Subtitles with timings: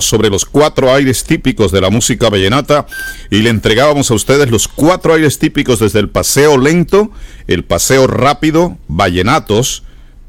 [0.00, 2.86] sobre los cuatro aires típicos de la música vallenata
[3.30, 7.10] y le entregábamos a ustedes los cuatro aires típicos desde el paseo lento,
[7.46, 9.82] el paseo rápido, vallenatos,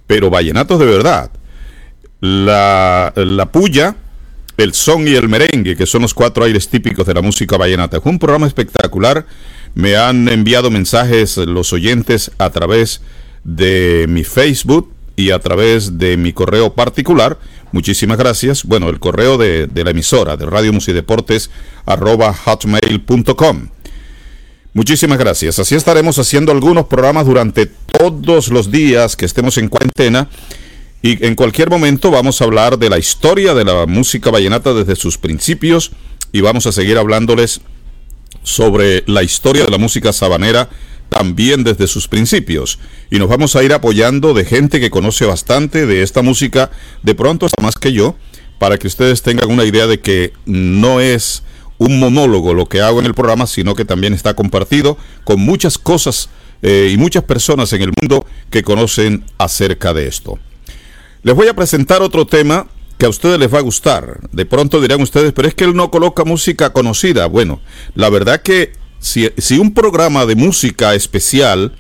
[0.08, 1.32] pero vallenatos de verdad.
[2.20, 3.96] La, la puya,
[4.58, 8.02] el son y el merengue, que son los cuatro aires típicos de la música vallenata.
[8.02, 9.26] Fue un programa espectacular.
[9.78, 13.02] Me han enviado mensajes los oyentes a través
[13.44, 17.38] de mi Facebook y a través de mi correo particular
[17.72, 18.64] Muchísimas gracias.
[18.64, 21.50] Bueno, el correo de, la emisora de Radio Musideportes
[21.86, 23.68] arroba hotmail.com.
[24.74, 25.60] Muchísimas gracias.
[25.60, 30.30] Así estaremos haciendo algunos programas durante todos los días que estemos en cuarentena.
[31.02, 34.96] Y en cualquier momento vamos a hablar de la historia de la música vallenata desde
[34.96, 35.92] sus principios
[36.32, 37.62] y vamos a seguir hablándoles
[38.48, 40.70] sobre la historia de la música sabanera
[41.10, 42.80] también desde sus principios.
[43.12, 46.72] Y nos vamos a ir apoyando de gente que conoce bastante de esta música,
[47.04, 48.16] de pronto más que yo,
[48.58, 51.44] para que ustedes tengan una idea de que no es
[51.78, 55.78] un monólogo lo que hago en el programa, sino que también está compartido con muchas
[55.78, 56.30] cosas
[56.62, 60.40] eh, y muchas personas en el mundo que conocen acerca de esto.
[61.22, 62.68] Les voy a presentar otro tema
[62.98, 64.20] que a ustedes les va a gustar.
[64.32, 67.28] De pronto dirán ustedes, pero es que él no coloca música conocida.
[67.28, 67.62] Bueno,
[67.96, 69.30] la verdad que si,
[69.60, 71.74] un programa de música especial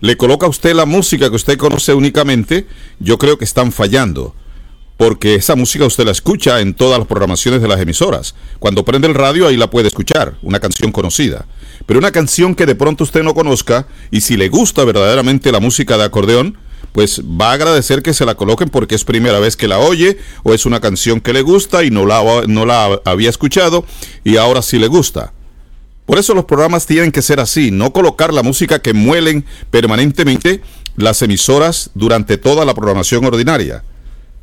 [0.00, 2.66] le coloca a usted la música que usted conoce únicamente,
[2.98, 4.34] yo creo que están fallando.
[4.96, 8.36] Porque esa música usted la escucha en todas las programaciones de las emisoras.
[8.60, 11.46] Cuando prende el radio ahí la puede escuchar, una canción conocida.
[11.86, 15.60] Pero una canción que de pronto usted no conozca y si le gusta verdaderamente la
[15.60, 16.58] música de acordeón,
[16.92, 20.18] pues va a agradecer que se la coloquen porque es primera vez que la oye
[20.42, 23.84] o es una canción que le gusta y no la, no la había escuchado
[24.24, 25.32] y ahora sí le gusta.
[26.06, 30.60] Por eso los programas tienen que ser así, no colocar la música que muelen permanentemente
[30.96, 33.84] las emisoras durante toda la programación ordinaria.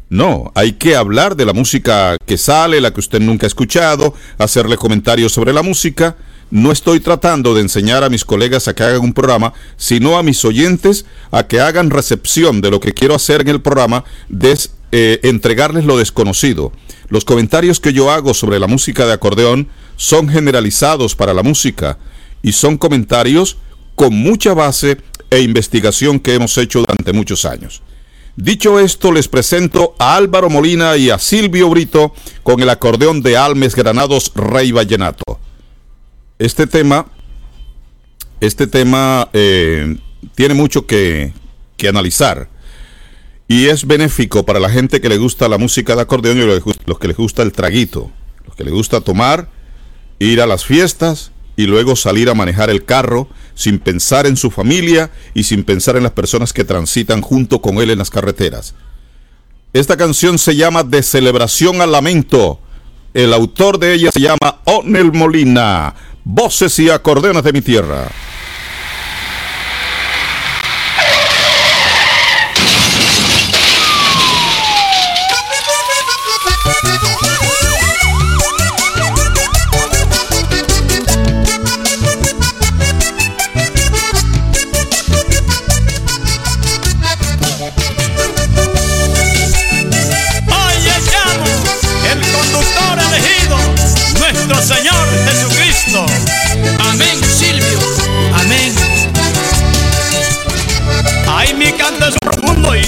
[0.09, 4.15] No, hay que hablar de la música que sale, la que usted nunca ha escuchado,
[4.39, 6.15] hacerle comentarios sobre la música.
[6.51, 10.23] No estoy tratando de enseñar a mis colegas a que hagan un programa, sino a
[10.23, 14.57] mis oyentes a que hagan recepción de lo que quiero hacer en el programa, de
[14.91, 16.71] eh, entregarles lo desconocido.
[17.09, 21.99] Los comentarios que yo hago sobre la música de acordeón son generalizados para la música
[22.41, 23.57] y son comentarios
[23.93, 24.97] con mucha base
[25.29, 27.83] e investigación que hemos hecho durante muchos años.
[28.35, 33.37] Dicho esto, les presento a Álvaro Molina y a Silvio Brito con el acordeón de
[33.37, 35.39] Almes Granados Rey Vallenato.
[36.39, 37.05] Este tema,
[38.39, 39.97] este tema eh,
[40.35, 41.33] tiene mucho que,
[41.75, 42.47] que, analizar
[43.49, 46.45] y es benéfico para la gente que le gusta la música de acordeón y
[46.85, 48.09] los que les gusta el traguito,
[48.47, 49.49] los que les gusta tomar
[50.19, 54.49] ir a las fiestas y luego salir a manejar el carro sin pensar en su
[54.49, 58.75] familia y sin pensar en las personas que transitan junto con él en las carreteras.
[59.73, 62.61] Esta canción se llama De celebración al lamento.
[63.13, 65.95] El autor de ella se llama Onel Molina.
[66.31, 68.07] Voces y acordeones de mi tierra.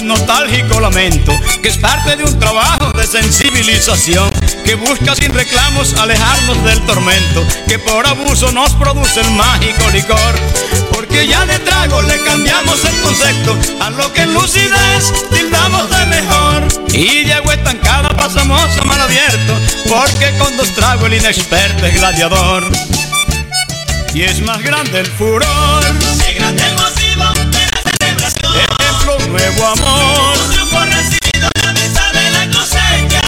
[0.04, 1.32] Nostálgico lamento,
[1.62, 4.30] que es parte de un trabajo de sensibilización,
[4.64, 10.34] que busca sin reclamos alejarnos del tormento, que por abuso nos produce el mágico licor.
[10.92, 16.06] Porque ya de trago le cambiamos el concepto a lo que en lucidez tildamos de
[16.06, 16.68] mejor.
[16.92, 19.54] Y de agua estancada pasamos a mal abierto,
[19.88, 22.64] porque con dos tragos el inexperto es gladiador.
[24.14, 25.82] Y es más grande el furor.
[29.32, 30.36] Nuevo amor.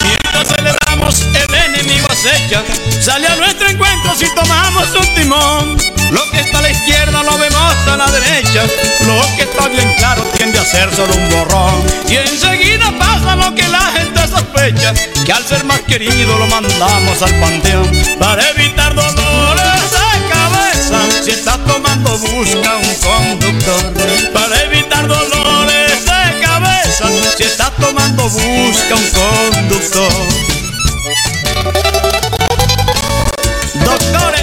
[0.03, 2.63] Mientras celebramos, el enemigo acecha.
[3.01, 5.77] Sale a nuestro encuentro si tomamos un timón.
[6.11, 8.63] Lo que está a la izquierda lo vemos a la derecha.
[9.05, 11.83] Lo que está bien claro tiende a ser solo un borrón.
[12.07, 14.93] Y enseguida pasa lo que la gente sospecha.
[15.25, 17.89] Que al ser más querido lo mandamos al panteón.
[18.19, 20.99] Para evitar dolores de cabeza.
[21.23, 24.31] Si estás tomando busca un conductor.
[24.33, 25.84] Para evitar dolores
[27.35, 30.09] si estás tomando, busca un conductor.
[33.83, 34.34] Doctores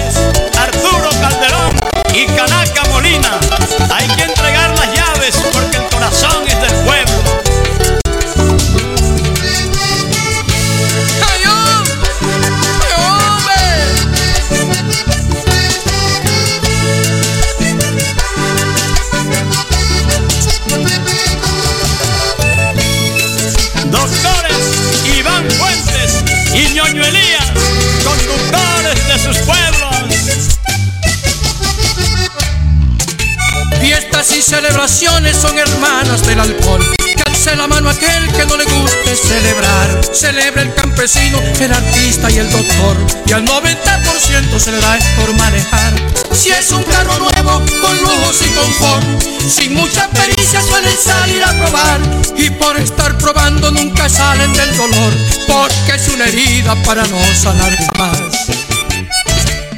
[43.33, 45.91] Y al 90% se le da por manejar.
[46.31, 49.03] Si es un carro nuevo, con lujos y confort.
[49.49, 51.99] Sin mucha pericia suelen salir a probar.
[52.37, 55.13] Y por estar probando nunca salen del dolor.
[55.47, 58.51] Porque es una herida para no sanar más.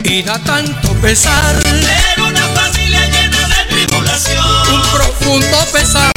[0.04, 1.56] Y da tanto pesar.
[1.64, 4.74] Ser una familia llena de tribulación.
[4.74, 6.12] Un profundo pesar.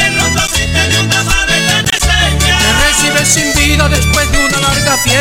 [0.00, 0.14] Eres
[0.90, 1.84] de una madre tan.
[2.40, 4.21] Que recibe sin vida después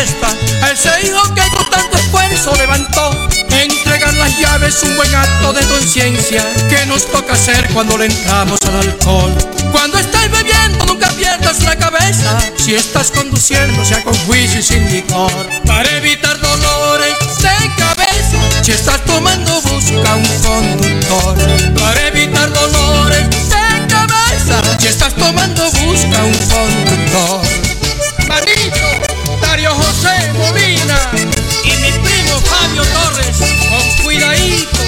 [0.02, 0.28] fiesta.
[0.64, 3.12] A ese hijo que con tanto esfuerzo levantó.
[3.50, 6.44] Entregar las llaves, un buen acto de conciencia.
[6.70, 9.34] Que nos toca hacer cuando le entramos al alcohol.
[9.72, 12.40] Cuando estás bebiendo, nunca pierdas la cabeza.
[12.58, 15.32] Si estás conduciendo, sea con juicio y sin licor.
[15.66, 18.64] Para evitar dolores de cabeza.
[18.64, 21.36] Si estás tomando, busca un conductor.
[21.80, 24.62] Para evitar dolores de cabeza.
[24.80, 27.61] Si estás tomando, busca un conductor.
[32.72, 33.38] Fabio Torres,
[33.70, 34.80] con cuidadito.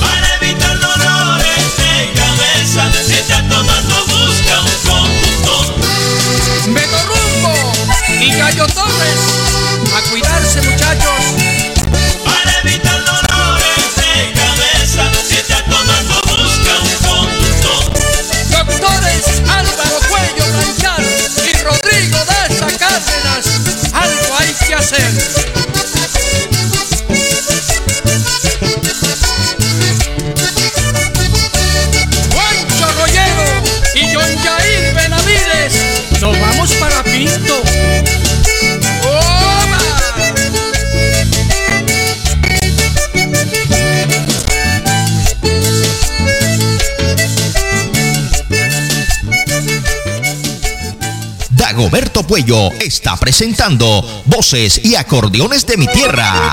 [0.00, 2.88] Para evitar dolores de cabeza.
[3.04, 5.74] Si estás tomando, busca un conductor.
[6.68, 7.72] Beto Rumbo
[8.20, 9.20] y Gallo Torres,
[9.92, 11.20] a cuidarse muchachos.
[12.24, 15.10] Para evitar dolores de cabeza.
[15.28, 17.92] Si estás tomando, busca un conductor.
[18.50, 21.04] Doctores Álvaro Cuello Blanchard
[21.44, 25.61] y Rodrigo Daza Cárdenas, algo hay que hacer.
[51.72, 56.52] Dagoberto Puello está presentando Voces y Acordeones de mi Tierra.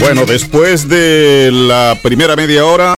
[0.00, 2.96] Bueno, después de la primera media hora,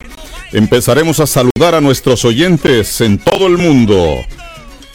[0.52, 4.24] empezaremos a saludar a nuestros oyentes en todo el mundo.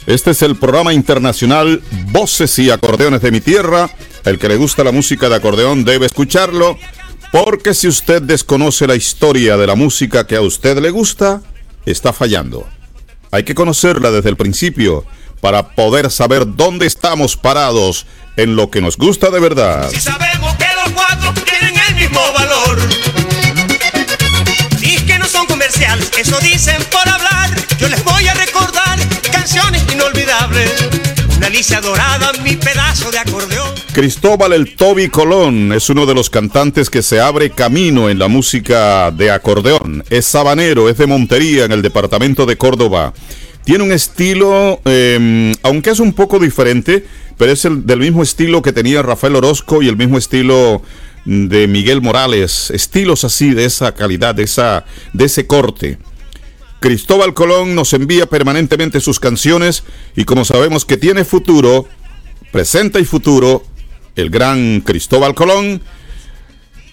[0.07, 3.88] Este es el programa internacional Voces y Acordeones de mi Tierra.
[4.25, 6.79] El que le gusta la música de acordeón debe escucharlo,
[7.31, 11.41] porque si usted desconoce la historia de la música que a usted le gusta,
[11.85, 12.68] está fallando.
[13.31, 15.06] Hay que conocerla desde el principio
[15.41, 18.06] para poder saber dónde estamos parados
[18.38, 19.89] en lo que nos gusta de verdad.
[19.89, 22.79] Si sabemos que los cuatro tienen el mismo valor.
[24.81, 27.51] Y que no son comerciales, eso dicen por hablar.
[27.77, 29.00] Yo les voy a recordar
[29.31, 31.16] canciones inolvidables.
[31.37, 33.69] Una Alicia dorada, mi pedazo de acordeón.
[33.93, 38.27] Cristóbal el Toby Colón es uno de los cantantes que se abre camino en la
[38.27, 40.03] música de acordeón.
[40.09, 43.13] Es sabanero, es de Montería, en el departamento de Córdoba.
[43.63, 47.06] Tiene un estilo, eh, aunque es un poco diferente,
[47.37, 50.81] pero es el, del mismo estilo que tenía Rafael Orozco y el mismo estilo
[51.25, 52.71] de Miguel Morales.
[52.71, 55.99] Estilos así, de esa calidad, de, esa, de ese corte.
[56.87, 59.83] Cristóbal Colón nos envía permanentemente sus canciones
[60.15, 61.85] y como sabemos que tiene futuro,
[62.53, 63.65] presente y futuro,
[64.15, 65.81] el gran Cristóbal Colón,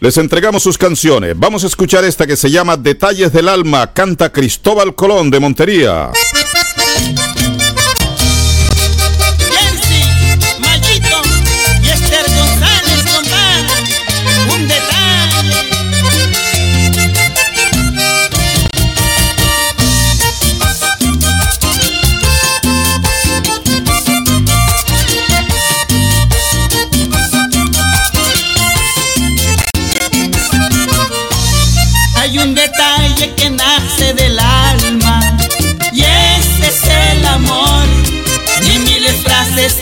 [0.00, 1.38] les entregamos sus canciones.
[1.38, 6.10] Vamos a escuchar esta que se llama Detalles del Alma, canta Cristóbal Colón de Montería.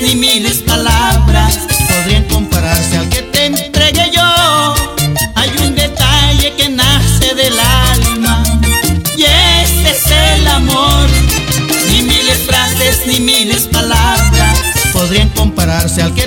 [0.02, 4.74] Ni miles palabras podrían compararse al que te entregué yo.
[5.36, 8.42] Hay un detalle que nace del alma
[9.16, 11.08] y ese es el amor.
[11.90, 14.58] Ni miles frases ni miles palabras
[14.92, 16.26] podrían compararse al que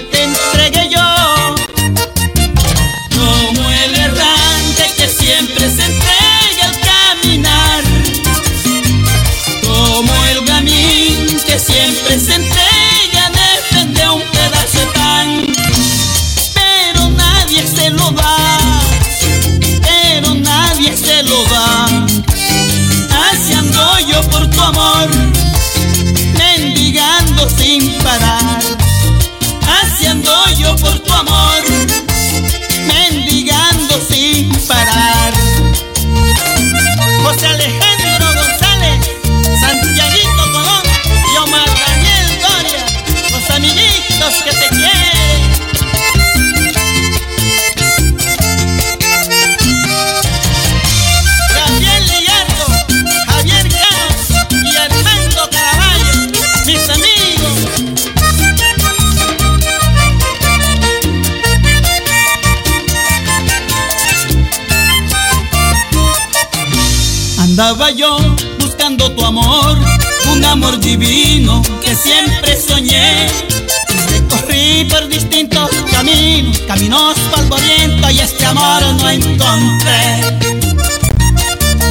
[76.85, 80.37] caminos polvorientos y este amor no encontré.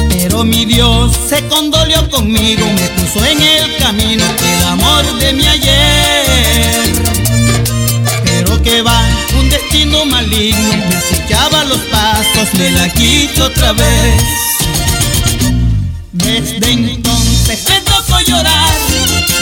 [0.09, 5.45] Pero mi Dios se condolió conmigo, me puso en el camino el amor de mi
[5.47, 6.93] ayer.
[8.23, 9.01] Pero que va,
[9.37, 14.23] un destino maligno, me acechaba los pasos, me la quito otra vez.
[16.13, 18.73] Desde entonces me tocó llorar,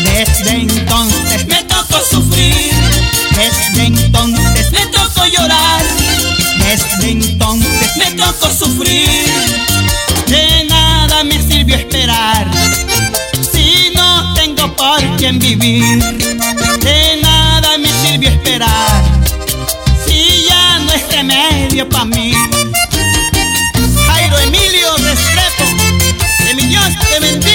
[0.04, 2.74] desde entonces me tocó sufrir,
[3.36, 5.84] desde entonces me tocó llorar,
[6.60, 9.26] desde entonces me tocó sufrir.
[10.28, 12.50] De nada me sirvió esperar,
[13.52, 16.00] si no tengo por quién vivir.
[16.80, 19.04] De nada me sirvió esperar,
[20.06, 22.34] si ya no es remedio para mí.
[24.08, 25.66] Jairo Emilio Restrepo,
[26.46, 27.53] que mi Dios te bendiga,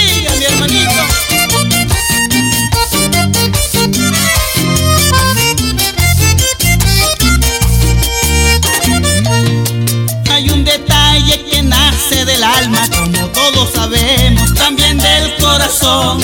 [13.73, 16.21] sabemos, también del corazón.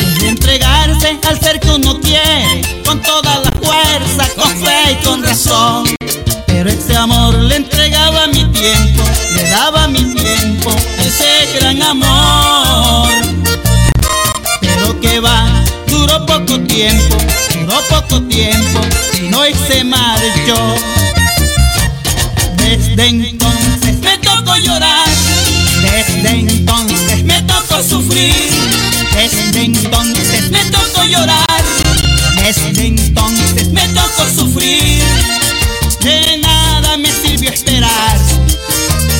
[0.00, 5.22] Es entregarse al ser que uno quiere, con toda la fuerza, con fe y con
[5.22, 5.84] razón.
[6.46, 9.02] Pero ese amor le entregaba mi tiempo,
[9.34, 13.08] le daba mi tiempo, ese gran amor.
[14.60, 17.16] Pero que va, duró poco tiempo,
[17.54, 18.80] duró poco tiempo,
[19.18, 20.74] y no se marchó.
[22.56, 23.35] Desde
[29.14, 31.64] desde entonces me tocó llorar,
[32.36, 35.02] desde entonces me tocó sufrir.
[36.00, 38.18] De nada me sirvió esperar,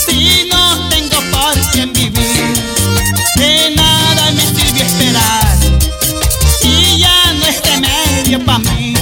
[0.06, 2.54] si no tengo por quién vivir.
[3.36, 5.56] De nada me sirvió esperar,
[6.60, 8.94] si ya no es remedio para mí.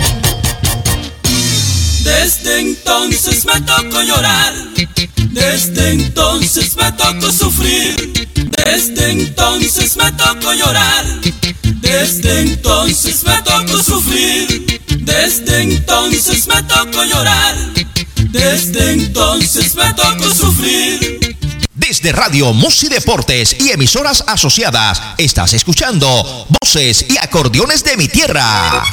[2.03, 4.55] Desde entonces me tocó llorar,
[5.31, 8.29] desde entonces me tocó sufrir,
[8.87, 11.05] desde entonces me tocó llorar,
[11.81, 17.57] desde entonces me tocó sufrir, desde entonces me tocó llorar,
[18.31, 21.35] desde entonces me tocó sufrir.
[21.73, 28.85] Desde Radio Musi Deportes y emisoras asociadas, estás escuchando Voces y Acordeones de mi Tierra.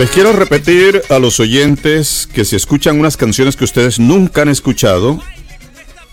[0.00, 4.48] Les quiero repetir a los oyentes que si escuchan unas canciones que ustedes nunca han
[4.48, 5.20] escuchado,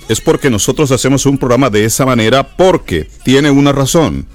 [0.10, 4.28] es porque nosotros hacemos un programa de esa manera porque tiene una razón.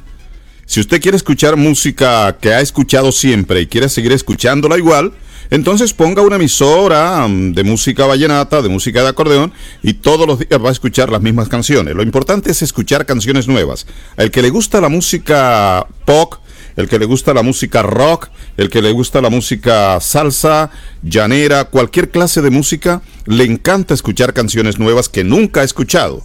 [0.64, 5.12] Si usted quiere escuchar música que ha escuchado siempre y quiere seguir escuchándola igual,
[5.50, 10.38] entonces ponga una emisora mm, de música vallenata, de música de acordeón, y todos los
[10.38, 11.94] días va a escuchar las mismas canciones.
[11.94, 13.86] Lo importante es escuchar canciones nuevas.
[14.16, 16.36] Al que le gusta la música pop,
[16.76, 20.70] el que le gusta la música rock, el que le gusta la música salsa,
[21.02, 26.24] llanera, cualquier clase de música, le encanta escuchar canciones nuevas que nunca ha escuchado.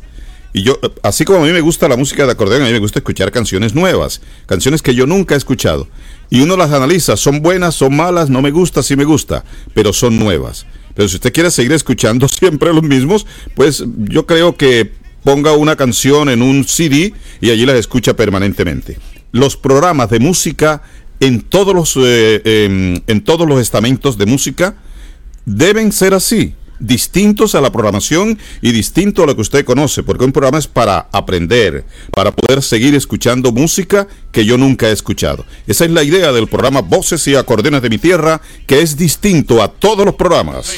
[0.53, 2.79] Y yo, así como a mí me gusta la música de acordeón, a mí me
[2.79, 5.87] gusta escuchar canciones nuevas, canciones que yo nunca he escuchado.
[6.29, 9.93] Y uno las analiza, son buenas, son malas, no me gusta, sí me gusta, pero
[9.93, 10.65] son nuevas.
[10.95, 14.91] Pero si usted quiere seguir escuchando siempre los mismos, pues yo creo que
[15.23, 18.97] ponga una canción en un CD y allí las escucha permanentemente.
[19.31, 20.81] Los programas de música
[21.19, 24.75] en todos los, eh, em, en todos los estamentos de música
[25.45, 30.25] deben ser así distintos a la programación y distinto a lo que usted conoce, porque
[30.25, 35.45] un programa es para aprender, para poder seguir escuchando música que yo nunca he escuchado.
[35.65, 39.61] Esa es la idea del programa Voces y Acordeones de mi Tierra, que es distinto
[39.61, 40.75] a todos los programas.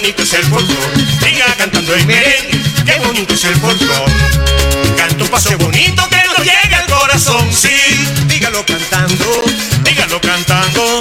[0.00, 1.06] Bonito es el folclore.
[1.20, 4.12] Siga cantando el merengue, qué bonito es el folclore.
[4.96, 7.68] Canta un paso bonito que nos llega al corazón, sí.
[8.26, 9.24] Dígalo cantando,
[9.84, 11.00] dígalo cantando.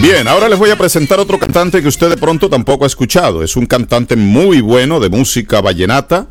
[0.00, 3.44] Bien, ahora les voy a presentar otro cantante que usted de pronto tampoco ha escuchado.
[3.44, 6.26] Es un cantante muy bueno de música vallenata.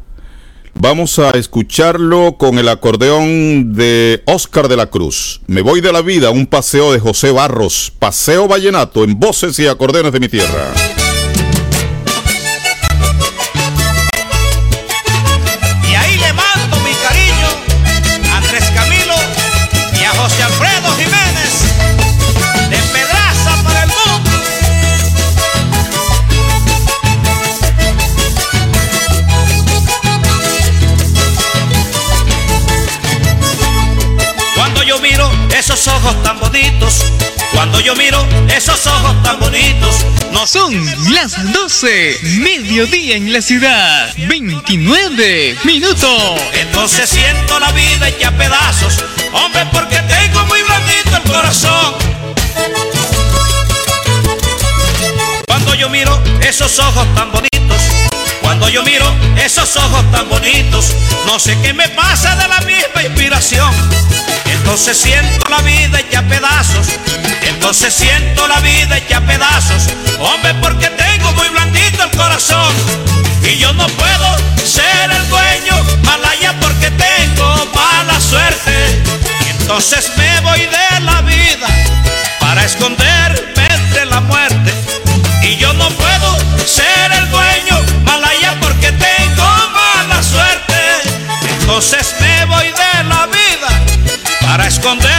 [0.75, 5.41] Vamos a escucharlo con el acordeón de Oscar de la Cruz.
[5.47, 9.67] Me voy de la vida, un paseo de José Barros, paseo vallenato en voces y
[9.67, 10.73] acordeones de mi tierra.
[37.83, 38.25] yo miro
[38.55, 40.05] esos ojos tan bonitos.
[40.31, 40.73] No Son
[41.13, 46.41] las 12, mediodía en la ciudad, 29 minutos.
[46.53, 51.93] Entonces siento la vida hecha pedazos, hombre, porque tengo muy blandito el corazón.
[55.45, 57.81] Cuando yo miro esos ojos tan bonitos,
[58.41, 60.93] cuando yo miro esos ojos tan bonitos,
[61.27, 63.73] no sé qué me pasa de la misma inspiración.
[64.45, 66.87] Entonces siento la vida hecha pedazos
[67.47, 69.87] entonces siento la vida hecha a pedazos,
[70.19, 72.73] hombre, porque tengo muy blandito el corazón.
[73.43, 79.01] Y yo no puedo ser el dueño, malaya, porque tengo mala suerte.
[79.45, 81.67] Y entonces me voy de la vida
[82.39, 84.73] para esconderme entre la muerte.
[85.41, 90.79] Y yo no puedo ser el dueño, malaya, porque tengo mala suerte.
[91.59, 93.67] Entonces me voy de la vida
[94.41, 95.12] para esconder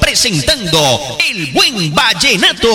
[0.00, 2.70] Presentando El Buen Vallenato.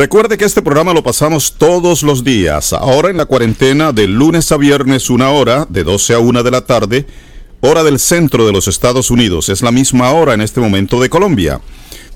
[0.00, 4.50] Recuerde que este programa lo pasamos todos los días, ahora en la cuarentena de lunes
[4.50, 7.04] a viernes una hora, de 12 a 1 de la tarde,
[7.60, 9.50] hora del centro de los Estados Unidos.
[9.50, 11.60] Es la misma hora en este momento de Colombia.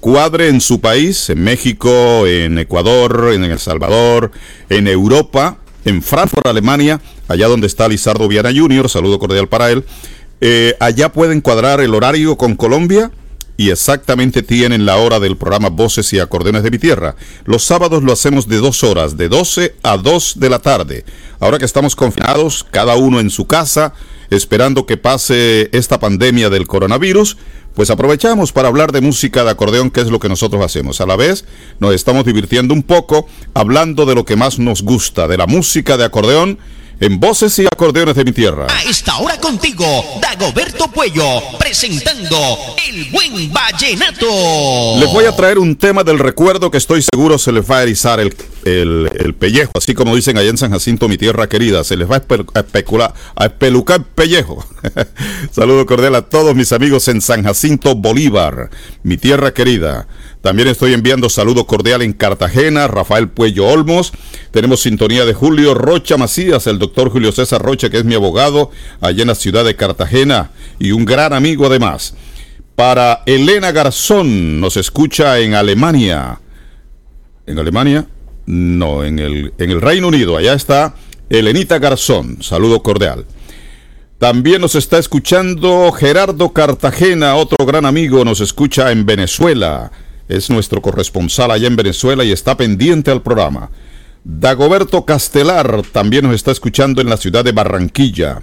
[0.00, 4.30] Cuadre en su país, en México, en Ecuador, en El Salvador,
[4.70, 9.84] en Europa, en Frankfurt, Alemania, allá donde está Lizardo Viana Jr., saludo cordial para él.
[10.40, 13.10] Eh, allá pueden cuadrar el horario con Colombia
[13.56, 17.16] y exactamente tienen la hora del programa Voces y Acordeones de mi Tierra.
[17.44, 21.04] Los sábados lo hacemos de dos horas, de 12 a 2 de la tarde.
[21.40, 23.94] Ahora que estamos confinados, cada uno en su casa,
[24.30, 27.36] esperando que pase esta pandemia del coronavirus,
[27.74, 31.00] pues aprovechamos para hablar de música de acordeón, que es lo que nosotros hacemos.
[31.00, 31.44] A la vez,
[31.80, 35.96] nos estamos divirtiendo un poco hablando de lo que más nos gusta, de la música
[35.96, 36.58] de acordeón
[37.00, 38.66] en Voces y Acordeones de mi Tierra.
[38.70, 39.84] A esta hora contigo,
[40.20, 41.24] Dagoberto Puello,
[41.58, 42.36] presentando
[42.88, 44.98] El Buen Vallenato.
[45.00, 47.82] Les voy a traer un tema del recuerdo que estoy seguro se les va a
[47.82, 51.84] erizar el, el, el pellejo, así como dicen allá en San Jacinto, mi tierra querida,
[51.84, 54.64] se les va a, espe- a especular, a espelucar el pellejo.
[55.52, 58.70] Saludo cordial a todos mis amigos en San Jacinto, Bolívar,
[59.02, 60.06] mi tierra querida.
[60.44, 64.12] También estoy enviando saludo cordial en Cartagena, Rafael Puello Olmos.
[64.50, 68.70] Tenemos sintonía de Julio Rocha Macías, el doctor Julio César Rocha, que es mi abogado
[69.00, 72.12] allá en la ciudad de Cartagena y un gran amigo además.
[72.76, 76.42] Para Elena Garzón, nos escucha en Alemania.
[77.46, 78.06] ¿En Alemania?
[78.44, 80.36] No, en el, en el Reino Unido.
[80.36, 80.94] Allá está
[81.30, 82.42] Elenita Garzón.
[82.42, 83.24] Saludo cordial.
[84.18, 89.90] También nos está escuchando Gerardo Cartagena, otro gran amigo, nos escucha en Venezuela.
[90.28, 93.70] Es nuestro corresponsal allá en Venezuela y está pendiente al programa.
[94.24, 98.42] Dagoberto Castelar también nos está escuchando en la ciudad de Barranquilla.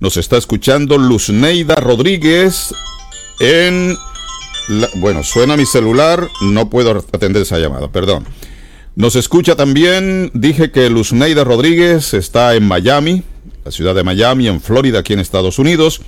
[0.00, 2.74] Nos está escuchando Luzneida Rodríguez
[3.38, 3.96] en...
[4.96, 8.24] bueno, suena mi celular, no puedo atender esa llamada, perdón.
[8.96, 13.22] Nos escucha también, dije que Luzneida Rodríguez está en Miami,
[13.64, 16.00] la ciudad de Miami, en Florida, aquí en Estados Unidos.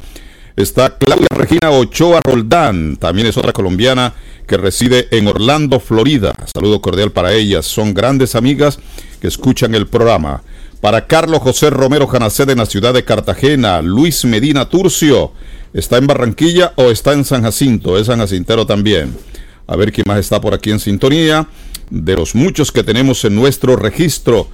[0.57, 4.15] Está Claudia Regina Ochoa Roldán, también es otra colombiana
[4.53, 6.35] que reside en Orlando, Florida.
[6.53, 8.79] Saludo cordial para ellas, son grandes amigas
[9.19, 10.43] que escuchan el programa.
[10.83, 15.33] Para Carlos José Romero Janaced en la ciudad de Cartagena, Luis Medina Turcio,
[15.73, 17.97] ¿está en Barranquilla o está en San Jacinto?
[17.97, 19.17] Es San Jacintero también.
[19.67, 21.49] A ver quién más está por aquí en sintonía.
[21.89, 24.49] De los muchos que tenemos en nuestro registro,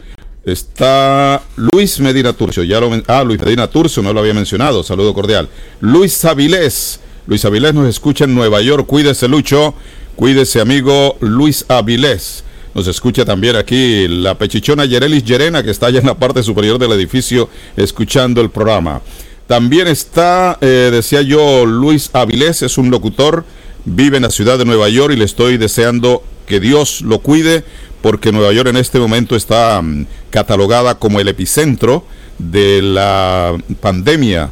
[0.44, 2.62] está Luis Medina Turcio.
[2.62, 4.84] Ya lo ah, Luis Medina Turcio, no lo había mencionado.
[4.84, 5.48] Saludo cordial.
[5.80, 7.00] Luis Avilés.
[7.28, 8.86] Luis Avilés nos escucha en Nueva York.
[8.86, 9.74] Cuídese, Lucho.
[10.16, 12.42] Cuídese, amigo Luis Avilés.
[12.74, 16.78] Nos escucha también aquí la pechichona Yerelis Yerena, que está allá en la parte superior
[16.78, 19.02] del edificio, escuchando el programa.
[19.46, 23.44] También está, eh, decía yo, Luis Avilés, es un locutor,
[23.84, 27.62] vive en la ciudad de Nueva York y le estoy deseando que Dios lo cuide,
[28.00, 32.06] porque Nueva York en este momento está mm, catalogada como el epicentro
[32.38, 34.48] de la pandemia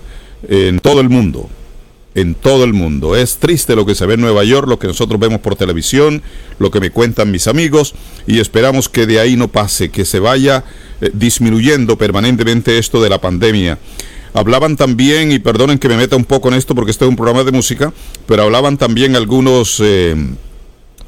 [0.46, 1.48] en todo el mundo
[2.16, 3.14] en todo el mundo.
[3.14, 6.22] Es triste lo que se ve en Nueva York, lo que nosotros vemos por televisión,
[6.58, 7.94] lo que me cuentan mis amigos
[8.26, 10.64] y esperamos que de ahí no pase, que se vaya
[11.02, 13.78] eh, disminuyendo permanentemente esto de la pandemia.
[14.32, 17.16] Hablaban también, y perdonen que me meta un poco en esto porque este es un
[17.16, 17.92] programa de música,
[18.26, 19.78] pero hablaban también algunos...
[19.80, 20.16] eh,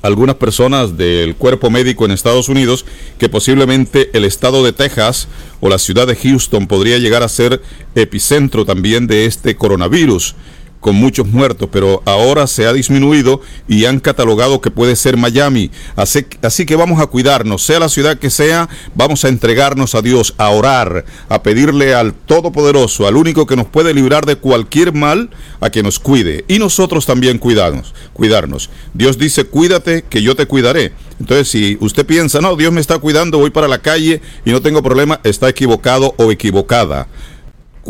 [0.00, 2.84] algunas personas del cuerpo médico en Estados Unidos
[3.18, 5.26] que posiblemente el estado de Texas
[5.58, 7.60] o la ciudad de Houston podría llegar a ser
[7.96, 10.36] epicentro también de este coronavirus
[10.80, 15.70] con muchos muertos, pero ahora se ha disminuido y han catalogado que puede ser Miami.
[15.96, 20.34] Así, que vamos a cuidarnos, sea la ciudad que sea, vamos a entregarnos a Dios,
[20.38, 25.30] a orar, a pedirle al Todopoderoso, al único que nos puede librar de cualquier mal,
[25.60, 26.44] a que nos cuide.
[26.48, 28.70] Y nosotros también cuidarnos, cuidarnos.
[28.94, 30.92] Dios dice, cuídate, que yo te cuidaré.
[31.20, 34.62] Entonces, si usted piensa, no, Dios me está cuidando, voy para la calle y no
[34.62, 37.08] tengo problema, está equivocado o equivocada.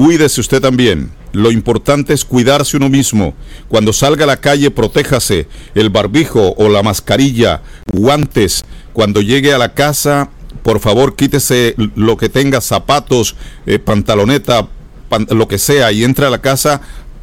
[0.02, 1.10] Cuídese usted también.
[1.32, 3.34] Lo importante es cuidarse uno mismo.
[3.66, 5.48] Cuando salga a la calle, protéjase.
[5.74, 8.64] El barbijo o la mascarilla, guantes.
[8.92, 10.30] Cuando llegue a la casa,
[10.62, 13.34] por favor, quítese lo que tenga, zapatos,
[13.66, 14.68] eh, pantaloneta,
[15.08, 16.80] pan- lo que sea, y entre a la casa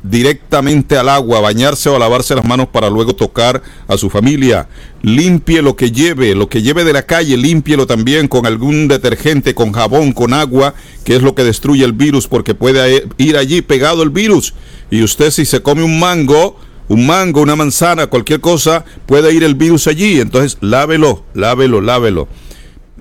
[0.09, 4.67] directamente al agua, bañarse o lavarse las manos para luego tocar a su familia.
[5.01, 9.55] Limpie lo que lleve, lo que lleve de la calle, límpielo también con algún detergente,
[9.55, 13.61] con jabón, con agua, que es lo que destruye el virus, porque puede ir allí
[13.61, 14.53] pegado el virus.
[14.91, 19.43] Y usted si se come un mango, un mango, una manzana, cualquier cosa, puede ir
[19.43, 20.19] el virus allí.
[20.19, 22.27] Entonces, lávelo, lávelo, lávelo.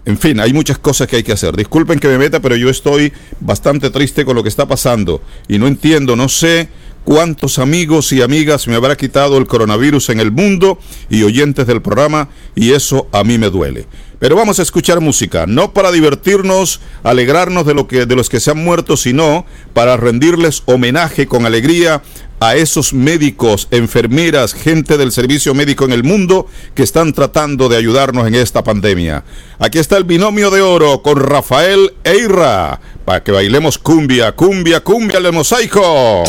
[0.06, 1.56] En fin, hay muchas cosas que hay que hacer.
[1.56, 5.58] Disculpen que me meta, pero yo estoy bastante triste con lo que está pasando y
[5.58, 6.68] no entiendo, no sé
[7.04, 10.78] cuántos amigos y amigas me habrá quitado el coronavirus en el mundo
[11.10, 13.86] y oyentes del programa y eso a mí me duele.
[14.18, 18.40] Pero vamos a escuchar música, no para divertirnos, alegrarnos de, lo que, de los que
[18.40, 22.00] se han muerto, sino para rendirles homenaje con alegría
[22.40, 27.76] a esos médicos, enfermeras, gente del servicio médico en el mundo que están tratando de
[27.76, 29.24] ayudarnos en esta pandemia.
[29.58, 35.18] Aquí está el binomio de oro con Rafael Eira, para que bailemos cumbia, cumbia, cumbia
[35.18, 36.24] el mosaico.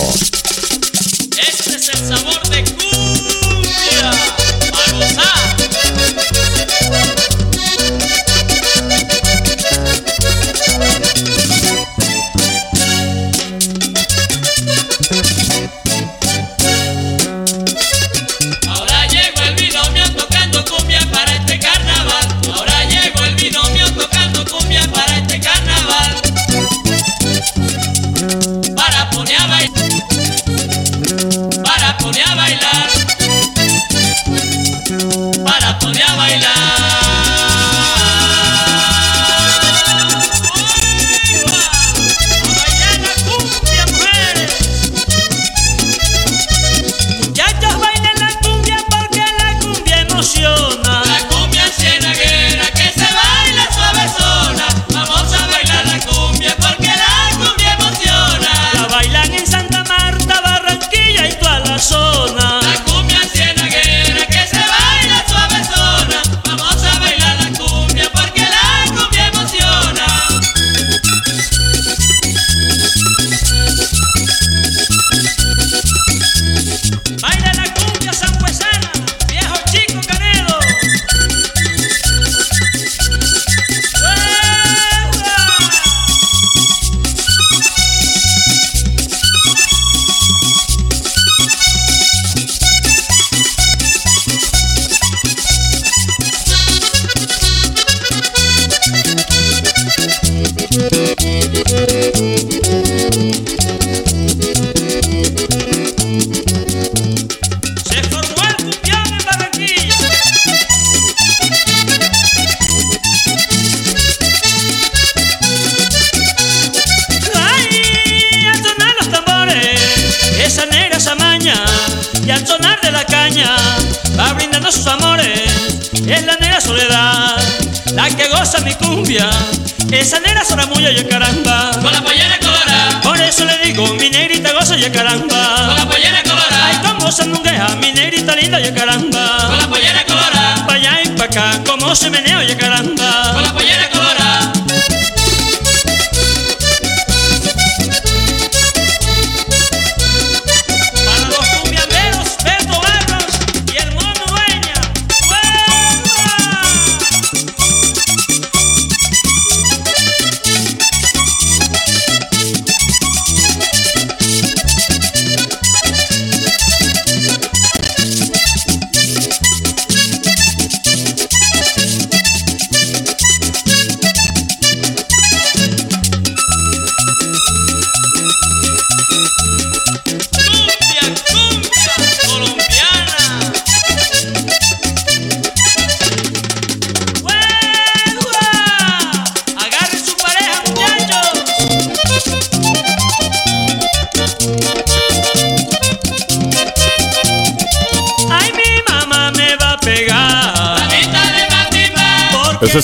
[130.00, 131.72] Esa negra soramulla y caramba.
[131.82, 133.02] Con la pollera colorada.
[133.02, 135.66] Por eso le digo, mi negrita goza y caramba.
[135.68, 136.66] Con la pollera colorada.
[136.68, 139.48] Ay, como sandunguea, mi negrita linda y caramba.
[139.48, 140.66] Con la pollera colorada.
[140.68, 143.35] Pa' allá y pa' acá, como se menea y caramba.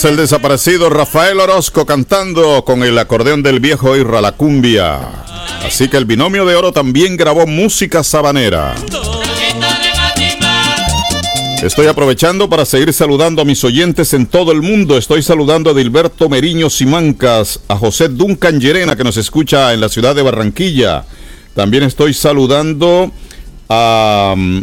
[0.01, 4.97] Es el desaparecido Rafael Orozco cantando con el acordeón del viejo Irra la cumbia.
[5.63, 8.73] Así que el binomio de oro también grabó música sabanera.
[11.61, 14.97] Estoy aprovechando para seguir saludando a mis oyentes en todo el mundo.
[14.97, 19.89] Estoy saludando a Dilberto Meriño Simancas, a José Duncan Llerena que nos escucha en la
[19.89, 21.05] ciudad de Barranquilla.
[21.53, 23.11] También estoy saludando
[23.69, 24.61] a mm,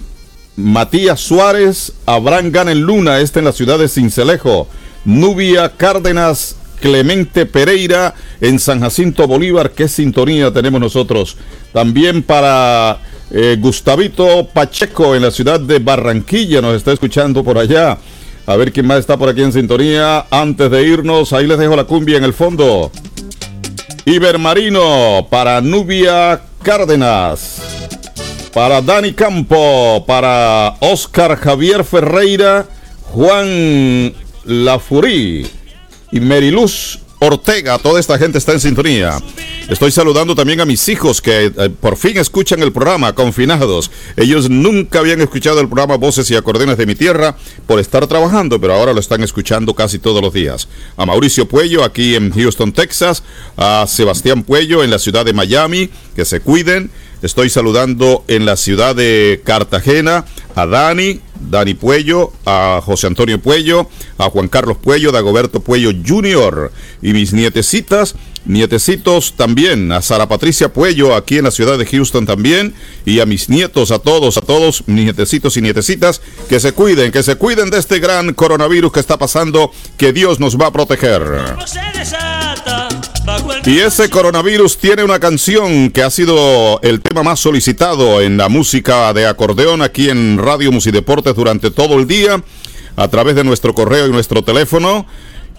[0.56, 4.66] Matías Suárez, Abraham Ganen Luna, este en la ciudad de Cincelejo.
[5.08, 9.70] Nubia Cárdenas, Clemente Pereira en San Jacinto Bolívar.
[9.70, 11.38] ¿Qué sintonía tenemos nosotros?
[11.72, 12.98] También para
[13.30, 16.60] eh, Gustavito Pacheco en la ciudad de Barranquilla.
[16.60, 17.96] Nos está escuchando por allá.
[18.44, 20.26] A ver quién más está por aquí en sintonía.
[20.30, 22.92] Antes de irnos, ahí les dejo la cumbia en el fondo.
[24.04, 27.62] Ibermarino para Nubia Cárdenas.
[28.52, 32.66] Para Dani Campo, para Oscar Javier Ferreira,
[33.04, 34.12] Juan
[34.48, 35.46] Lafurí
[36.10, 39.18] y Meriluz Ortega, toda esta gente está en sintonía.
[39.68, 43.90] Estoy saludando también a mis hijos que eh, por fin escuchan el programa, confinados.
[44.16, 48.60] Ellos nunca habían escuchado el programa Voces y Acordeones de mi Tierra por estar trabajando,
[48.60, 50.68] pero ahora lo están escuchando casi todos los días.
[50.96, 53.24] A Mauricio Puello, aquí en Houston, Texas.
[53.56, 55.90] A Sebastián Puello, en la ciudad de Miami.
[56.14, 56.90] Que se cuiden.
[57.20, 63.88] Estoy saludando en la ciudad de Cartagena a Dani, Dani Puello, a José Antonio Puello,
[64.18, 66.72] a Juan Carlos Puello, Dagoberto Puello Jr.
[67.02, 72.26] y mis nietecitas, nietecitos también, a Sara Patricia Puello aquí en la ciudad de Houston
[72.26, 72.74] también,
[73.04, 77.22] y a mis nietos, a todos, a todos, nietecitos y nietecitas, que se cuiden, que
[77.22, 81.22] se cuiden de este gran coronavirus que está pasando, que Dios nos va a proteger.
[83.64, 88.48] Y ese coronavirus tiene una canción que ha sido el tema más solicitado en la
[88.48, 92.42] música de acordeón aquí en Radio Musideportes durante todo el día,
[92.96, 95.06] a través de nuestro correo y nuestro teléfono,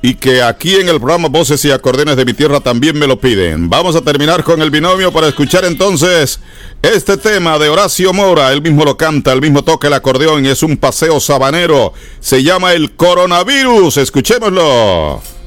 [0.01, 3.19] y que aquí en el programa Voces y Acordeones de mi Tierra también me lo
[3.19, 3.69] piden.
[3.69, 6.39] Vamos a terminar con el binomio para escuchar entonces
[6.81, 8.51] este tema de Horacio Mora.
[8.53, 11.93] Él mismo lo canta, el mismo toca el acordeón, es un paseo sabanero.
[12.21, 13.97] Se llama el coronavirus.
[13.97, 15.38] Escuchémoslo.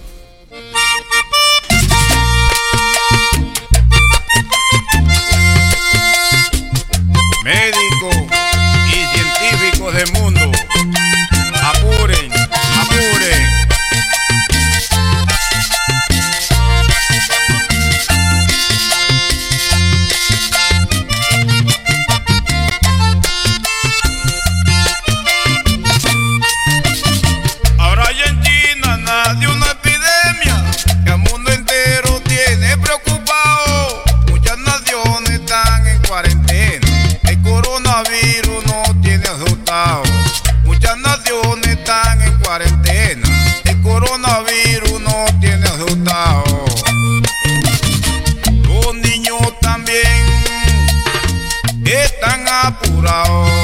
[52.63, 53.62] Vacuna muy pronto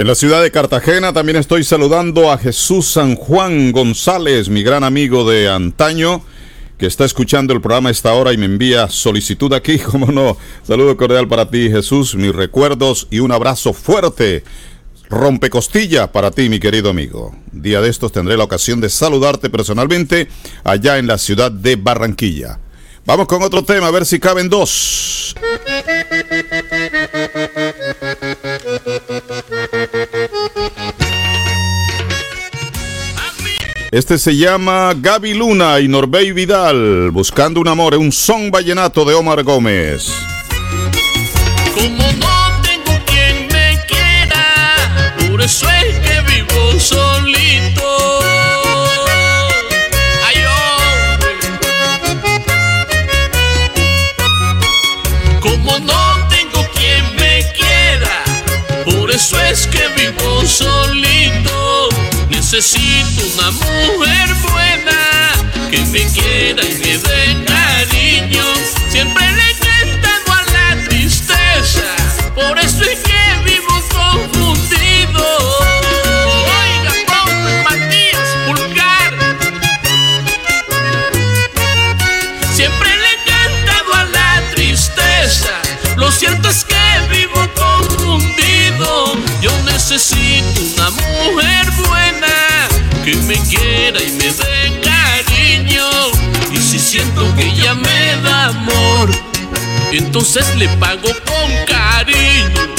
[0.00, 4.82] En la ciudad de Cartagena también estoy saludando a Jesús San Juan González, mi gran
[4.82, 6.22] amigo de antaño,
[6.78, 10.38] que está escuchando el programa a esta hora y me envía solicitud aquí, como no.
[10.66, 14.42] Saludo cordial para ti, Jesús, mis recuerdos y un abrazo fuerte.
[15.10, 17.36] Rompecostilla para ti, mi querido amigo.
[17.52, 20.28] Día de estos tendré la ocasión de saludarte personalmente
[20.64, 22.58] allá en la ciudad de Barranquilla.
[23.04, 25.34] Vamos con otro tema, a ver si caben dos.
[33.92, 39.14] Este se llama Gaby Luna y Norbey Vidal, buscando un amor, un son vallenato de
[39.14, 40.12] Omar Gómez.
[41.74, 44.94] Como no tengo quien me quiera,
[45.28, 48.20] por eso es que vivo solito.
[50.24, 50.44] Ay.
[55.40, 58.22] Como no tengo quien me quiera,
[58.84, 61.89] por eso es que vivo solito.
[62.52, 68.42] Necesito una mujer buena que me quiera y me dé cariño.
[68.88, 71.94] Siempre le he cantado a la tristeza,
[72.34, 75.24] por eso es que vivo confundido.
[76.58, 79.12] Oiga, pobre Matías Pulgar.
[82.52, 85.62] Siempre le he cantado a la tristeza.
[85.94, 86.69] Lo cierto es que
[89.90, 92.68] necesito una mujer buena
[93.04, 95.84] que me quiera y me dé cariño.
[96.52, 99.10] Y si siento que ella me da amor,
[99.90, 102.72] entonces le pago con cariño.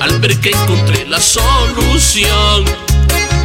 [0.00, 2.64] Al ver que encontré la solución,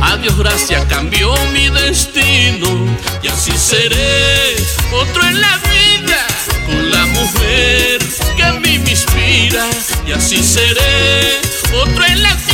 [0.02, 2.98] adiós gracias cambió mi destino.
[3.22, 4.56] Y así seré
[4.92, 6.26] otro en la vida
[6.66, 8.00] con la mujer
[8.36, 9.68] que a mí me inspira.
[10.08, 11.42] Y así seré
[11.76, 12.53] otro en la tierra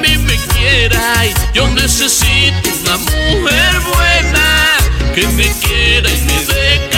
[0.00, 1.26] mí me quiera.
[1.26, 4.76] Y yo necesito una mujer buena
[5.14, 6.89] que me quiera y me dé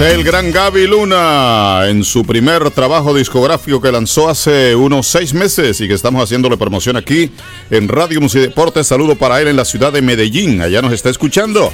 [0.00, 5.80] el gran Gaby Luna en su primer trabajo discográfico que lanzó hace unos seis meses
[5.80, 7.32] y que estamos haciéndole promoción aquí
[7.68, 8.86] en Radio Música y Deportes.
[8.86, 10.60] Saludo para él en la ciudad de Medellín.
[10.60, 11.72] Allá nos está escuchando.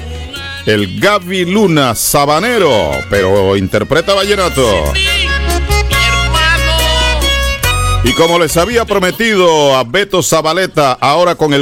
[0.65, 4.65] El Gaby Luna Sabanero, pero interpreta vallenato.
[8.03, 11.53] Y como les había prometido a Beto Zabaleta, ahora con el